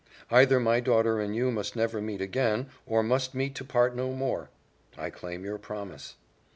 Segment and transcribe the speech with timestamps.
[0.31, 4.11] "'either my daughter and you must never meet again, or must meet to part no
[4.13, 4.49] more'
[4.97, 6.15] I claim your promise."